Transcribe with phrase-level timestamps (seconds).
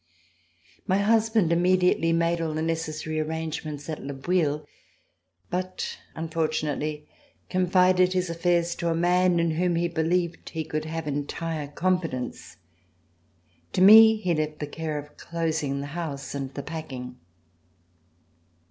[0.87, 4.65] My husband immediately made all the necessary arrangements at Le Bouilh,
[5.51, 7.07] but unfortunately
[7.51, 11.67] con fided his affairs to a man in whom he believed he could have entire
[11.67, 12.57] confidence.
[13.73, 17.17] To me he left the care of closing the house and the packing.